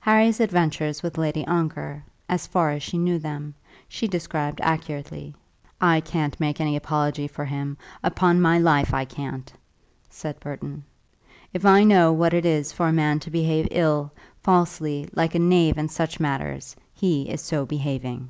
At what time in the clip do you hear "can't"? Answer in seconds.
6.02-6.38, 9.06-9.50